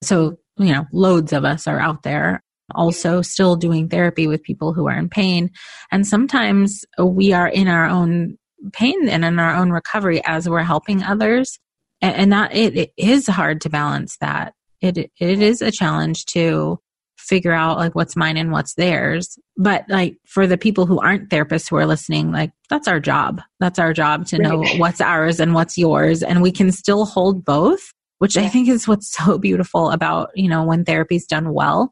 [0.06, 2.42] so, you know, loads of us are out there
[2.74, 5.52] also still doing therapy with people who are in pain.
[5.92, 8.38] And sometimes we are in our own
[8.74, 11.60] pain and in our own recovery as we're helping others.
[12.02, 14.54] And that it, it is hard to balance that.
[14.86, 16.80] It it is a challenge to
[17.18, 19.40] figure out like what's mine and what's theirs.
[19.58, 23.42] But like for the people who aren't therapists who are listening, like that's our job.
[23.60, 26.22] That's our job to know what's ours and what's yours.
[26.22, 30.50] And we can still hold both which I think is what's so beautiful about, you
[30.50, 31.92] know, when therapy's done well.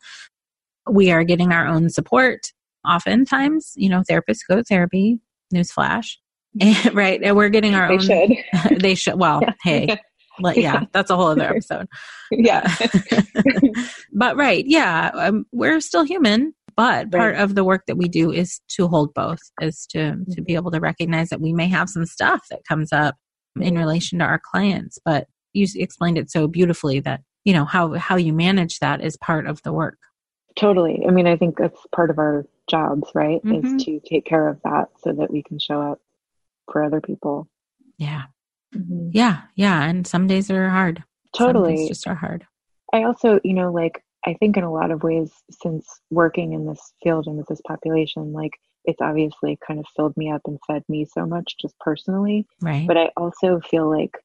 [0.90, 2.52] We are getting our own support.
[2.88, 5.20] Oftentimes, you know, therapists go to therapy,
[5.54, 6.18] newsflash,
[6.60, 6.96] mm-hmm.
[6.98, 7.22] right?
[7.24, 8.00] And we're getting our they own.
[8.00, 8.82] Should.
[8.82, 9.20] they should.
[9.20, 9.54] Well, yeah.
[9.64, 9.98] hey,
[10.40, 11.88] but yeah, that's a whole other episode.
[12.32, 12.76] yeah.
[14.14, 16.54] but right, yeah, um, we're still human.
[16.76, 20.42] But part of the work that we do is to hold both, is to to
[20.42, 23.16] be able to recognize that we may have some stuff that comes up
[23.62, 27.94] in relation to our clients, but you explained it so beautifully that you know how
[27.94, 29.98] how you manage that is part of the work
[30.56, 33.78] totally i mean i think that's part of our jobs right mm-hmm.
[33.78, 36.02] is to take care of that so that we can show up
[36.72, 37.48] for other people
[37.98, 38.24] yeah
[38.76, 39.10] mm-hmm.
[39.12, 41.04] yeah yeah and some days are hard
[41.36, 42.46] totally some just are hard
[42.94, 45.32] i also you know like i think in a lot of ways
[45.62, 48.54] since working in this field and with this population like
[48.86, 52.88] it's obviously kind of filled me up and fed me so much just personally right
[52.88, 54.18] but i also feel like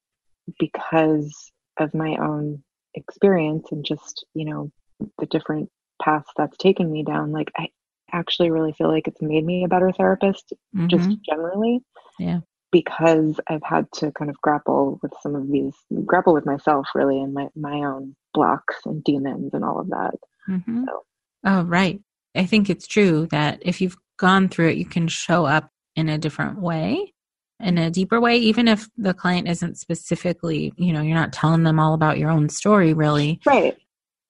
[0.58, 2.62] because of my own
[2.94, 4.70] experience and just, you know,
[5.18, 5.70] the different
[6.02, 7.68] paths that's taken me down, like I
[8.12, 10.88] actually really feel like it's made me a better therapist mm-hmm.
[10.88, 11.80] just generally.
[12.18, 12.40] Yeah.
[12.70, 17.18] Because I've had to kind of grapple with some of these, grapple with myself really
[17.20, 20.14] and my, my own blocks and demons and all of that.
[20.48, 20.84] Mm-hmm.
[20.84, 21.02] So.
[21.44, 22.00] Oh, right.
[22.34, 26.08] I think it's true that if you've gone through it, you can show up in
[26.08, 27.12] a different way
[27.60, 31.64] in a deeper way, even if the client isn't specifically, you know, you're not telling
[31.64, 33.40] them all about your own story really.
[33.44, 33.76] Right.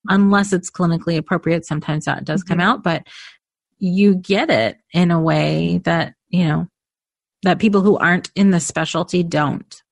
[0.08, 2.54] Unless it's clinically appropriate, sometimes that does mm-hmm.
[2.54, 3.06] come out, but
[3.78, 6.68] you get it in a way that, you know,
[7.42, 9.82] that people who aren't in the specialty don't.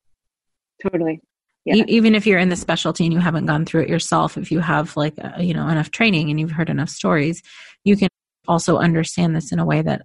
[0.83, 1.21] Totally.
[1.65, 1.77] Yeah.
[1.77, 4.51] E- even if you're in the specialty and you haven't gone through it yourself, if
[4.51, 7.43] you have like, uh, you know, enough training and you've heard enough stories,
[7.85, 8.09] you can
[8.49, 10.03] also understand this in a way that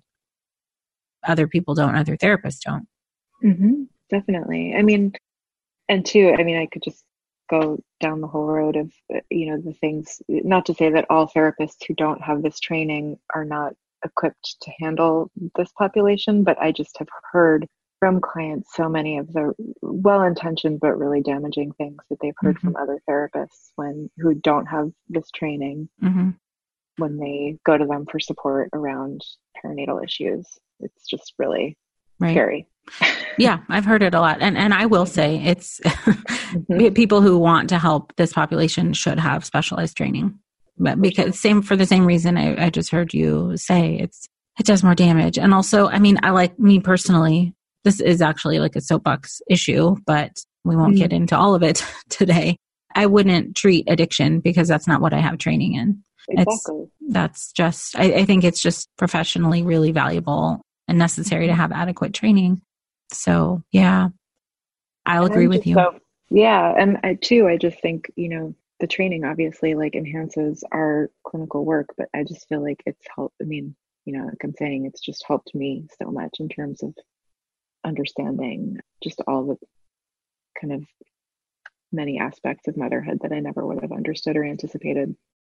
[1.27, 2.87] other people don't, other therapists don't.
[3.43, 4.73] Mm-hmm, definitely.
[4.75, 5.13] I mean,
[5.89, 7.03] and two, I mean, I could just
[7.49, 8.91] go down the whole road of,
[9.29, 13.19] you know, the things, not to say that all therapists who don't have this training
[13.35, 13.73] are not
[14.05, 17.67] equipped to handle this population, but I just have heard
[18.01, 22.73] from clients so many of the well-intentioned but really damaging things that they've heard mm-hmm.
[22.73, 26.31] from other therapists when who don't have this training mm-hmm.
[26.97, 29.21] when they go to them for support around
[29.63, 30.47] perinatal issues.
[30.79, 31.77] It's just really
[32.19, 32.31] right.
[32.31, 32.67] scary.
[33.37, 34.41] yeah, I've heard it a lot.
[34.41, 36.93] And and I will say it's mm-hmm.
[36.93, 40.39] people who want to help this population should have specialized training.
[40.82, 44.27] But because same for the same reason I, I just heard you say it's
[44.59, 45.38] it does more damage.
[45.38, 47.53] And also, I mean, I like me personally,
[47.84, 50.32] this is actually like a soapbox issue, but
[50.63, 51.01] we won't mm-hmm.
[51.01, 52.57] get into all of it today.
[52.93, 56.03] I wouldn't treat addiction because that's not what I have training in.
[56.29, 56.84] Exactly.
[56.84, 61.61] It's, that's just, I, I think it's just professionally really valuable and necessary to mm-hmm.
[61.61, 62.61] have adequate training.
[63.13, 64.09] So, yeah,
[65.05, 65.75] I'll and agree with you.
[65.75, 66.73] So, yeah.
[66.77, 71.63] And I, too, I just think, you know, the training obviously like enhances our clinical
[71.63, 73.36] work, but I just feel like it's helped.
[73.39, 73.75] I mean,
[74.05, 76.95] you know, like I'm saying, it's just helped me so much in terms of
[77.86, 79.57] understanding just all the
[80.59, 80.84] kind of
[81.91, 85.15] many aspects of motherhood that I never would have understood or anticipated.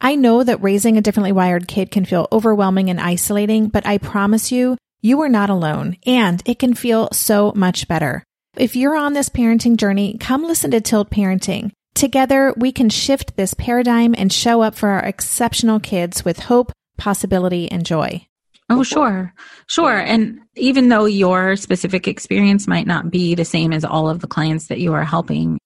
[0.00, 3.98] I know that raising a differently wired kid can feel overwhelming and isolating, but I
[3.98, 8.22] promise you, you are not alone and it can feel so much better.
[8.56, 11.72] If you're on this parenting journey, come listen to Tilt Parenting.
[11.94, 16.72] Together, we can shift this paradigm and show up for our exceptional kids with hope,
[16.98, 18.26] possibility, and joy.
[18.68, 19.32] Oh, sure.
[19.66, 19.96] Sure.
[19.96, 24.26] And even though your specific experience might not be the same as all of the
[24.26, 25.58] clients that you are helping,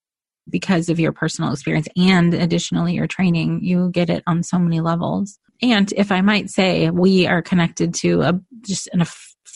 [0.49, 4.80] because of your personal experience and additionally your training, you get it on so many
[4.80, 5.38] levels.
[5.62, 9.07] And if I might say, we are connected to a just a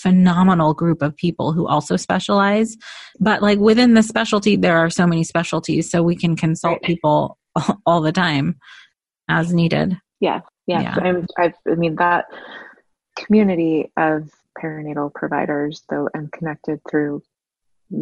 [0.04, 2.76] phenomenal group of people who also specialize.
[3.20, 7.38] But like within the specialty, there are so many specialties, so we can consult people
[7.86, 8.58] all the time
[9.28, 9.96] as needed.
[10.20, 10.82] Yeah, yeah.
[10.82, 10.96] yeah.
[11.02, 12.26] I'm, I've, I mean that
[13.16, 14.30] community of
[14.60, 17.22] perinatal providers, though I'm connected through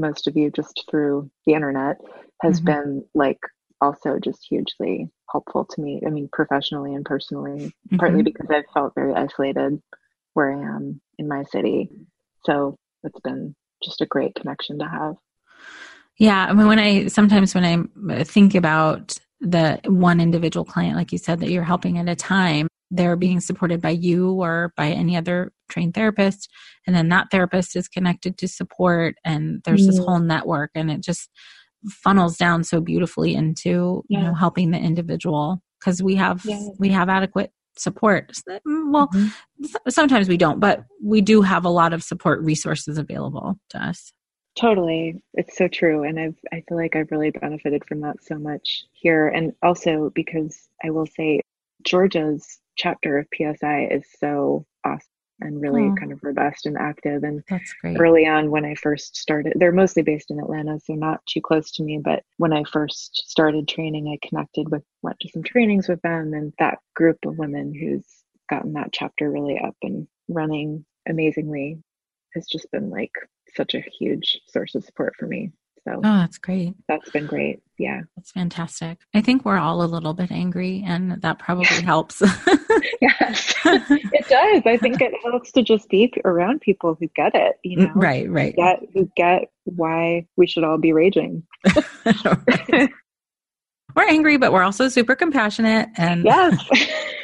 [0.01, 1.97] most of you just through the internet
[2.43, 2.67] has mm-hmm.
[2.67, 3.39] been like
[3.81, 6.01] also just hugely helpful to me.
[6.07, 7.97] I mean, professionally and personally, mm-hmm.
[7.97, 9.83] partly because I've felt very isolated
[10.35, 11.91] where I am in my city.
[12.45, 15.17] So it's been just a great connection to have.
[16.19, 16.47] Yeah.
[16.49, 21.19] I mean, when I sometimes when I think about the one individual client, like you
[21.19, 25.17] said, that you're helping at a time, they're being supported by you or by any
[25.17, 26.49] other trained therapist.
[26.87, 31.01] And then that therapist is connected to support and there's this whole network and it
[31.01, 31.31] just
[31.89, 34.19] funnels down so beautifully into yeah.
[34.19, 36.61] you know helping the individual because we have yeah.
[36.79, 38.31] we have adequate support.
[38.47, 39.67] Well mm-hmm.
[39.89, 44.13] sometimes we don't but we do have a lot of support resources available to us.
[44.55, 45.23] Totally.
[45.33, 46.03] It's so true.
[46.03, 49.29] And i've i feel like i've really benefited from that so much here.
[49.29, 51.41] And also because i will say
[51.85, 55.09] georgia's chapter of PSI is so awesome
[55.41, 55.95] and really oh.
[55.99, 57.25] kind of robust and active.
[57.25, 57.99] And that's great.
[57.99, 61.71] Early on, when I first started, they're mostly based in Atlanta, so not too close
[61.73, 61.99] to me.
[62.03, 66.33] But when I first started training, I connected with, went to some trainings with them,
[66.33, 68.05] and that group of women who's
[68.49, 71.79] gotten that chapter really up and running amazingly
[72.35, 73.13] has just been like
[73.55, 75.53] such a huge source of support for me.
[75.85, 76.75] So Oh, that's great.
[76.89, 77.61] that's been great.
[77.79, 78.03] Yeah.
[78.17, 78.99] That's fantastic.
[79.15, 82.23] I think we're all a little bit angry, and that probably helps.
[83.01, 83.55] Yes.
[83.65, 84.63] it does.
[84.65, 88.31] I think it helps to just be around people who get it, you know, right,
[88.31, 88.55] right.
[88.55, 91.43] get who get why we should all be raging.
[93.97, 96.65] we're angry, but we're also super compassionate and Yes.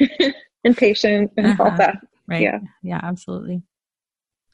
[0.63, 1.77] and patient and all Uh-huh.
[1.77, 1.97] that.
[2.27, 2.41] right.
[2.41, 2.59] Yeah.
[2.83, 3.61] yeah, absolutely.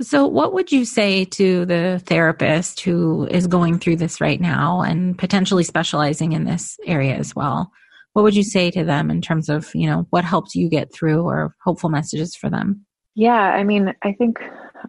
[0.02, 4.82] So, what would you say to the therapist who is going through this right now
[4.82, 7.72] and potentially specializing in this area as well?
[8.12, 10.94] What would you say to them in terms of, you know, what helped you get
[10.94, 12.86] through or hopeful messages for them?
[13.14, 14.40] Yeah, I mean, I think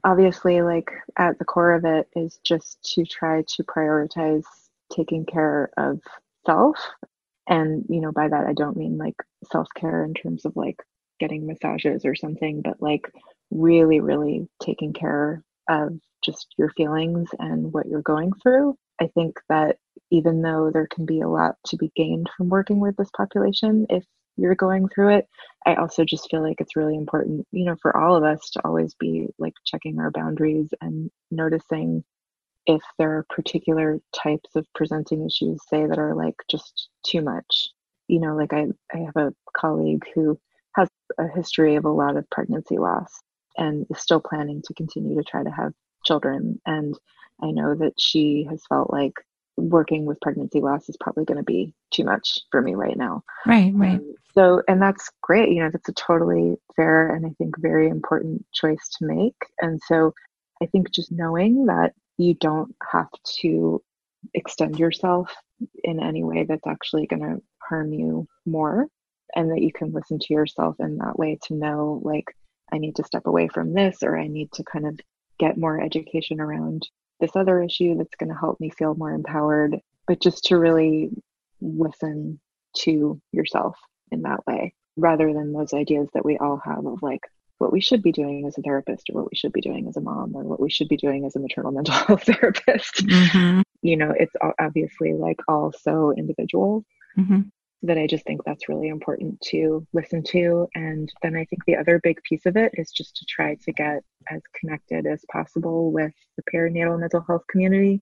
[0.03, 4.45] obviously, like at the core of it is just to try to prioritize
[4.93, 6.01] taking care of
[6.47, 6.77] self.
[7.49, 9.17] And, you know, by that, I don't mean like
[9.53, 10.83] self care in terms of like
[11.21, 13.09] getting massages or something, but like
[13.51, 18.77] really, really taking care of just your feelings and what you're going through.
[19.01, 19.77] I think that
[20.11, 23.87] even though there can be a lot to be gained from working with this population,
[23.91, 24.05] if
[24.37, 25.29] you're going through it,
[25.67, 28.61] I also just feel like it's really important, you know, for all of us to
[28.65, 32.05] always be like checking our boundaries and noticing
[32.67, 37.69] if there are particular types of presenting issues, say, that are like just too much.
[38.09, 40.39] You know, like I, I have a colleague who
[40.75, 40.89] has
[41.19, 43.23] a history of a lot of pregnancy loss
[43.57, 45.73] and is still planning to continue to try to have
[46.05, 46.61] children.
[46.67, 46.99] And
[47.43, 49.15] I know that she has felt like
[49.57, 53.23] working with pregnancy loss is probably going to be too much for me right now.
[53.47, 53.99] Right, right.
[53.99, 55.51] Um, so, and that's great.
[55.51, 59.37] You know, that's a totally fair and I think very important choice to make.
[59.61, 60.13] And so
[60.63, 63.09] I think just knowing that you don't have
[63.41, 63.83] to
[64.35, 65.35] extend yourself
[65.85, 68.89] in any way that's actually going to harm you more
[69.35, 72.27] and that you can listen to yourself in that way to know like
[72.73, 74.99] I need to step away from this or I need to kind of
[75.39, 76.89] get more education around
[77.21, 81.11] this other issue that's going to help me feel more empowered but just to really
[81.61, 82.39] listen
[82.79, 83.77] to yourself
[84.11, 87.21] in that way rather than those ideas that we all have of like
[87.59, 89.97] what we should be doing as a therapist or what we should be doing as
[89.97, 93.05] a mom or what we should be doing as a maternal mental health therapist.
[93.11, 96.85] Hmm you know it's obviously like all so individual.
[97.15, 97.43] Hmm
[97.83, 100.69] that I just think that's really important to listen to.
[100.75, 103.73] And then I think the other big piece of it is just to try to
[103.73, 108.01] get as connected as possible with the perinatal mental health community,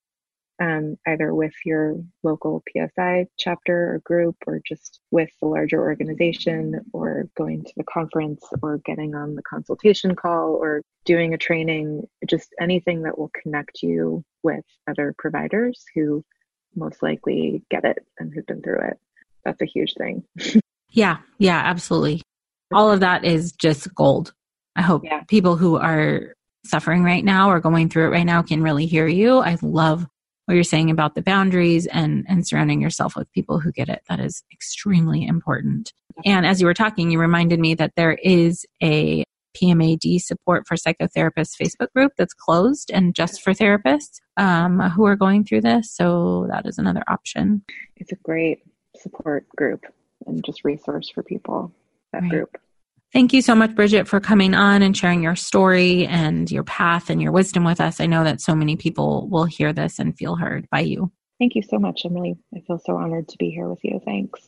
[0.60, 6.80] um, either with your local PSI chapter or group, or just with the larger organization,
[6.92, 12.06] or going to the conference, or getting on the consultation call, or doing a training,
[12.28, 16.24] just anything that will connect you with other providers who
[16.76, 18.98] most likely get it and who've been through it
[19.44, 20.24] that's a huge thing.
[20.90, 22.22] Yeah, yeah, absolutely.
[22.72, 24.32] All of that is just gold.
[24.76, 25.22] I hope Yeah.
[25.24, 26.34] people who are
[26.64, 29.38] suffering right now or going through it right now can really hear you.
[29.38, 30.06] I love
[30.46, 34.02] what you're saying about the boundaries and and surrounding yourself with people who get it.
[34.08, 35.92] That is extremely important.
[36.24, 39.24] And as you were talking, you reminded me that there is a
[39.56, 45.16] PMAD support for psychotherapists Facebook group that's closed and just for therapists um, who are
[45.16, 45.92] going through this.
[45.94, 47.62] So that is another option.
[47.96, 48.60] It's a great
[49.04, 49.84] support group
[50.26, 51.72] and just resource for people,
[52.12, 52.30] that Right.
[52.30, 52.56] group.
[53.12, 57.10] Thank you so much, Bridget, for coming on and sharing your story and your path
[57.10, 58.00] and your wisdom with us.
[58.00, 61.12] I know that so many people will hear this and feel heard by you.
[61.38, 62.04] Thank you so much.
[62.04, 64.00] I'm really, I feel so honored to be here with you.
[64.04, 64.40] Thanks.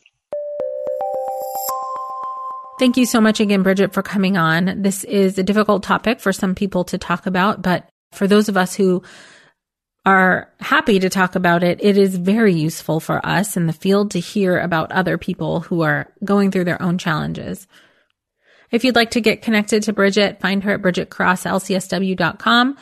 [2.79, 4.81] Thank you so much again, Bridget, for coming on.
[4.81, 8.57] This is a difficult topic for some people to talk about, but for those of
[8.57, 9.01] us who
[10.07, 14.11] are happy to talk about it, it is very useful for us in the field
[14.11, 17.67] to hear about other people who are going through their own challenges.
[18.71, 22.77] If you'd like to get connected to Bridget, find her at bridgetcrosslcsw.com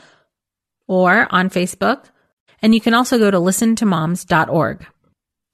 [0.87, 2.05] or on Facebook.
[2.61, 4.85] And you can also go to listentomoms.org.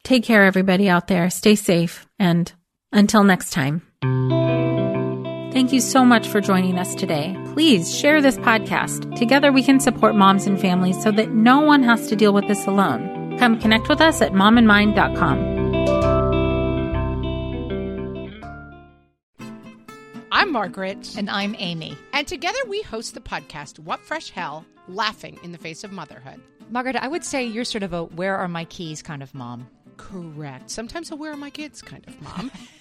[0.04, 1.30] Take care, everybody out there.
[1.30, 2.06] Stay safe.
[2.20, 2.52] And
[2.92, 4.41] until next time.
[5.62, 7.38] Thank you so much for joining us today.
[7.54, 9.16] Please share this podcast.
[9.16, 12.48] Together we can support moms and families so that no one has to deal with
[12.48, 13.38] this alone.
[13.38, 15.38] Come connect with us at momandmind.com.
[20.32, 21.16] I'm Margaret.
[21.16, 21.96] And I'm Amy.
[22.12, 26.42] And together we host the podcast, What Fresh Hell Laughing in the Face of Motherhood.
[26.72, 29.68] Margaret, I would say you're sort of a where are my keys kind of mom.
[29.98, 30.72] Correct.
[30.72, 32.50] Sometimes a where are my kids kind of mom.